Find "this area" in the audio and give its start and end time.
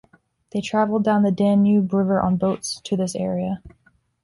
2.97-3.61